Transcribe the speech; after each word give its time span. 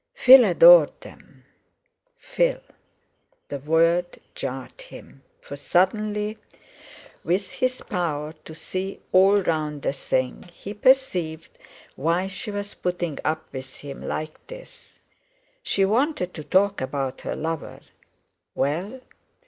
"Phil 0.15 0.43
adored 0.45 0.91
them." 1.01 1.45
Phil! 2.17 2.59
The 3.49 3.59
word 3.59 4.17
jarred 4.33 4.81
him, 4.81 5.21
for 5.39 5.55
suddenly—with 5.55 7.51
his 7.51 7.81
power 7.81 8.33
to 8.43 8.55
see 8.55 8.99
all 9.11 9.43
round 9.43 9.85
a 9.85 9.93
thing, 9.93 10.49
he 10.51 10.73
perceived 10.73 11.55
why 11.95 12.25
she 12.25 12.49
was 12.49 12.73
putting 12.73 13.19
up 13.23 13.53
with 13.53 13.75
him 13.75 14.01
like 14.01 14.47
this. 14.47 14.97
She 15.61 15.85
wanted 15.85 16.33
to 16.33 16.43
talk 16.43 16.81
about 16.81 17.21
her 17.21 17.35
lover! 17.35 17.81
Well! 18.55 19.01